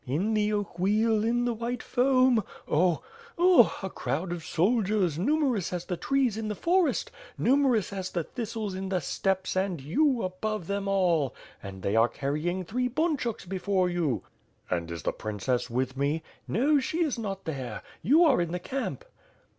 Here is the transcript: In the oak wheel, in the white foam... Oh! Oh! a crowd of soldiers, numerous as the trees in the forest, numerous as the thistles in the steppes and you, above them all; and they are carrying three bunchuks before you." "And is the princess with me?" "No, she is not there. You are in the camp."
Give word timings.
In 0.07 0.33
the 0.33 0.51
oak 0.51 0.79
wheel, 0.79 1.23
in 1.23 1.45
the 1.45 1.53
white 1.53 1.83
foam... 1.83 2.43
Oh! 2.67 3.03
Oh! 3.37 3.77
a 3.83 3.89
crowd 3.91 4.31
of 4.31 4.43
soldiers, 4.43 5.19
numerous 5.19 5.71
as 5.71 5.85
the 5.85 5.95
trees 5.95 6.37
in 6.37 6.47
the 6.47 6.55
forest, 6.55 7.11
numerous 7.37 7.93
as 7.93 8.09
the 8.09 8.23
thistles 8.23 8.73
in 8.73 8.89
the 8.89 8.99
steppes 8.99 9.55
and 9.55 9.79
you, 9.79 10.23
above 10.23 10.65
them 10.65 10.87
all; 10.87 11.35
and 11.61 11.83
they 11.83 11.95
are 11.95 12.09
carrying 12.09 12.65
three 12.65 12.87
bunchuks 12.89 13.45
before 13.45 13.89
you." 13.89 14.23
"And 14.71 14.89
is 14.89 15.03
the 15.03 15.13
princess 15.13 15.69
with 15.69 15.95
me?" 15.95 16.23
"No, 16.47 16.79
she 16.79 17.03
is 17.03 17.19
not 17.19 17.45
there. 17.45 17.83
You 18.01 18.25
are 18.25 18.41
in 18.41 18.53
the 18.53 18.59
camp." 18.59 19.05